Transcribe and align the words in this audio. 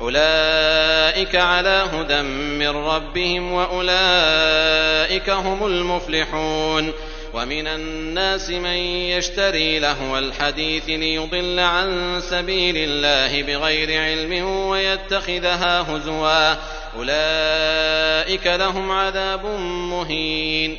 أولئك 0.00 1.36
على 1.36 1.84
هدى 1.92 2.22
من 2.22 2.68
ربهم 2.68 3.52
وأولئك 3.52 5.30
هم 5.30 5.66
المفلحون 5.66 6.92
ومن 7.34 7.66
الناس 7.66 8.50
من 8.50 8.76
يشتري 9.10 9.78
لهو 9.78 10.18
الحديث 10.18 10.88
ليضل 10.88 11.58
عن 11.60 12.20
سبيل 12.30 12.74
الله 12.76 13.42
بغير 13.42 14.02
علم 14.02 14.44
ويتخذها 14.48 15.80
هزوا. 15.80 16.56
أولئك 16.96 18.46
لهم 18.46 18.90
عذاب 18.90 19.46
مهين. 19.90 20.78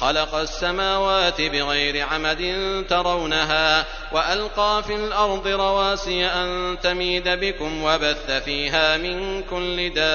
خلق 0.00 0.34
السماوات 0.34 1.40
بغير 1.40 2.06
عمد 2.06 2.54
ترونها 2.88 3.84
وألقى 4.12 4.82
في 4.86 4.94
الأرض 4.94 5.46
رواسي 5.46 6.26
أن 6.26 6.78
تميد 6.82 7.28
بكم 7.28 7.82
وبث 7.82 8.30
فيها 8.30 8.96
من 8.96 9.42
كل 9.42 9.94
دابة 9.94 10.08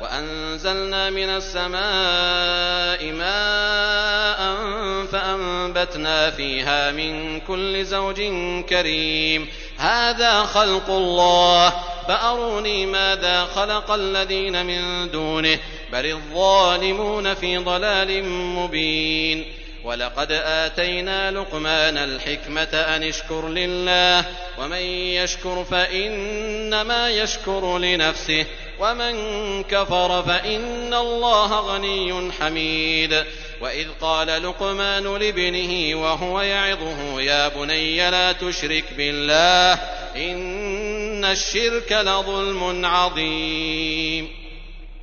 وأنزلنا 0.00 1.10
من 1.10 1.28
السماء 1.28 3.12
ماء 3.12 4.56
فأنبتنا 5.12 6.30
فيها 6.30 6.90
من 6.90 7.40
كل 7.40 7.84
زوج 7.84 8.22
كريم 8.68 9.48
هذا 9.78 10.42
خلق 10.42 10.90
الله 10.90 11.74
فأروني 12.08 12.86
ماذا 12.86 13.44
خلق 13.44 13.90
الذين 13.90 14.66
من 14.66 15.10
دونه 15.10 15.58
بل 15.92 16.06
الظالمون 16.06 17.34
في 17.34 17.56
ضلال 17.56 18.24
مبين 18.24 19.44
ولقد 19.84 20.32
آتينا 20.32 21.30
لقمان 21.30 21.96
الحكمة 21.96 22.62
أن 22.62 23.02
اشكر 23.02 23.48
لله 23.48 24.24
ومن 24.58 24.82
يشكر 25.16 25.64
فإنما 25.64 27.10
يشكر 27.10 27.78
لنفسه 27.78 28.46
ومن 28.80 29.14
كفر 29.62 30.22
فإن 30.22 30.94
الله 30.94 31.60
غني 31.60 32.32
حميد 32.32 33.24
وإذ 33.60 33.86
قال 34.00 34.26
لقمان 34.26 35.16
لابنه 35.16 36.00
وهو 36.02 36.40
يعظه 36.40 37.20
يا 37.20 37.48
بني 37.48 38.10
لا 38.10 38.32
تشرك 38.32 38.84
بالله 38.96 39.78
إن 41.20 41.24
الشرك 41.24 41.92
لظلم 41.92 42.86
عظيم 42.86 44.28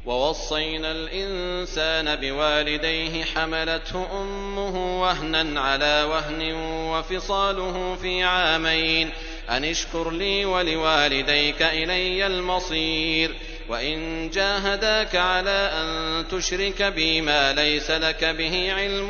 ووصينا 0.05 0.91
الإنسان 0.91 2.15
بوالديه 2.15 3.23
حملته 3.23 4.21
أمه 4.21 5.01
وهنا 5.01 5.61
على 5.61 6.03
وهن 6.09 6.53
وفصاله 6.91 7.97
في 8.01 8.23
عامين 8.23 9.09
أن 9.49 9.65
اشكر 9.65 10.11
لي 10.11 10.45
ولوالديك 10.45 11.61
إلي 11.61 12.27
المصير 12.27 13.35
وإن 13.69 14.29
جاهداك 14.29 15.15
على 15.15 15.71
أن 15.73 16.25
تشرك 16.27 16.83
بي 16.83 17.21
ما 17.21 17.53
ليس 17.53 17.91
لك 17.91 18.25
به 18.25 18.73
علم 18.73 19.09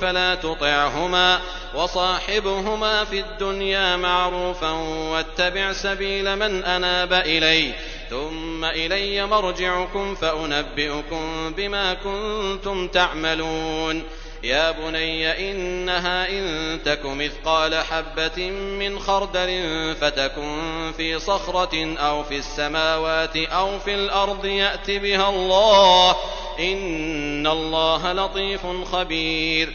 فلا 0.00 0.34
تطعهما 0.34 1.40
وصاحبهما 1.74 3.04
في 3.04 3.20
الدنيا 3.20 3.96
معروفا 3.96 4.70
واتبع 5.10 5.72
سبيل 5.72 6.36
من 6.36 6.64
أناب 6.64 7.12
إلي. 7.12 7.72
ثم 8.10 8.64
إلي 8.64 9.26
مرجعكم 9.26 10.14
فأنبئكم 10.14 11.52
بما 11.56 11.94
كنتم 11.94 12.88
تعملون. 12.88 14.02
يا 14.42 14.70
بني 14.70 15.50
إنها 15.50 16.28
إن 16.28 16.78
تك 16.84 17.06
مثقال 17.06 17.74
حبة 17.74 18.50
من 18.50 18.98
خردل 18.98 19.94
فتكن 20.00 20.92
في 20.96 21.18
صخرة 21.18 21.96
أو 21.98 22.22
في 22.22 22.36
السماوات 22.36 23.36
أو 23.36 23.78
في 23.78 23.94
الأرض 23.94 24.44
يأت 24.44 24.90
بها 24.90 25.28
الله. 25.28 26.16
إن 26.60 27.46
الله 27.46 28.12
لطيف 28.12 28.66
خبير. 28.92 29.74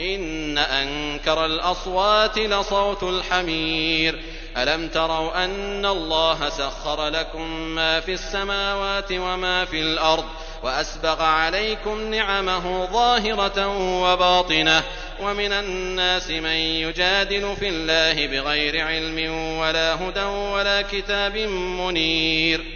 إن 0.00 0.58
أنكر 0.58 1.44
الأصوات 1.44 2.38
لصوت 2.38 3.02
الحمير. 3.02 4.22
ألم 4.56 4.88
تروا 4.88 5.44
أن 5.44 5.86
الله 5.86 6.48
سخر 6.48 7.08
لكم 7.08 7.50
ما 7.50 8.00
في 8.00 8.12
السماوات 8.12 9.12
وما 9.12 9.64
في 9.64 9.80
الأرض 9.80 10.24
وأسبغ 10.62 11.22
عليكم 11.22 12.10
نعمه 12.10 12.86
ظاهرة 12.92 13.68
وباطنة. 14.02 14.82
ومن 15.22 15.52
الناس 15.52 16.30
من 16.30 16.56
يجادل 16.56 17.56
في 17.56 17.68
الله 17.68 18.26
بغير 18.26 18.86
علم 18.86 19.34
ولا 19.58 19.94
هدى 19.94 20.24
ولا 20.24 20.82
كتاب 20.82 21.36
منير. 21.78 22.75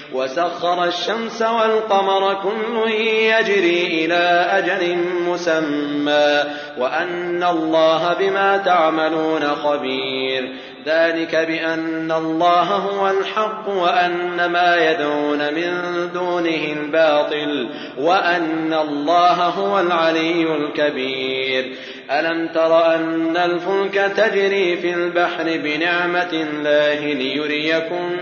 وسخر 0.13 0.83
الشمس 0.83 1.41
والقمر 1.41 2.33
كل 2.33 2.91
يجري 2.91 4.05
إلى 4.05 4.47
أجل 4.51 4.97
مسمى 5.27 6.43
وأن 6.77 7.43
الله 7.43 8.13
بما 8.19 8.57
تعملون 8.57 9.41
خبير. 9.41 10.51
ذلك 10.85 11.35
بأن 11.35 12.11
الله 12.11 12.63
هو 12.63 13.09
الحق 13.09 13.69
وأن 13.69 14.45
ما 14.45 14.91
يدعون 14.91 15.53
من 15.53 15.73
دونه 16.13 16.73
الباطل 16.81 17.69
وأن 17.97 18.73
الله 18.73 19.33
هو 19.33 19.79
العلي 19.79 20.55
الكبير. 20.55 21.71
ألم 22.11 22.47
تر 22.47 22.95
أن 22.95 23.37
الفلك 23.37 24.11
تجري 24.17 24.77
في 24.77 24.93
البحر 24.93 25.43
بنعمة 25.43 26.33
الله 26.33 27.13
ليريكم 27.13 28.17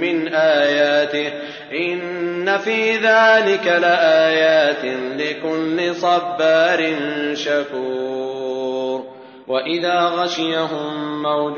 من 0.00 0.34
آياته. 0.34 1.32
إن 1.72 2.58
في 2.58 2.96
ذلك 2.96 3.66
لآيات 3.66 4.84
لكل 5.20 5.94
صبار 5.94 6.94
شكور. 7.34 9.04
وإذا 9.48 10.00
غشيهم 10.00 11.22
موج 11.22 11.56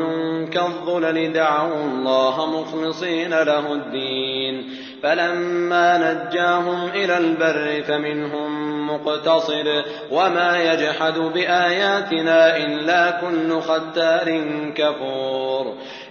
كالظلل 0.48 1.32
دعوا 1.32 1.84
الله 1.84 2.60
مخلصين 2.60 3.30
له 3.30 3.72
الدين. 3.72 4.76
فلما 5.02 5.98
نجاهم 5.98 6.88
إلى 6.88 7.18
البر 7.18 7.82
فمنهم 7.82 8.72
مقتصد. 8.90 9.82
وما 10.10 10.72
يجحد 10.72 11.18
بآياتنا 11.18 12.56
إلا 12.56 13.10
كل 13.10 13.60
ختار 13.60 14.44
كفور. 14.74 15.74